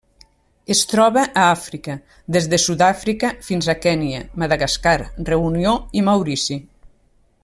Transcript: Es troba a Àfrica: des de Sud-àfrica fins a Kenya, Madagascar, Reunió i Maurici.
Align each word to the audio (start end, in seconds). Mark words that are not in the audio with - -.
Es 0.75 0.79
troba 0.93 1.25
a 1.41 1.43
Àfrica: 1.49 1.97
des 2.37 2.47
de 2.53 2.59
Sud-àfrica 2.63 3.31
fins 3.49 3.69
a 3.69 3.77
Kenya, 3.85 4.25
Madagascar, 4.45 4.99
Reunió 5.31 5.75
i 6.01 6.05
Maurici. 6.09 6.59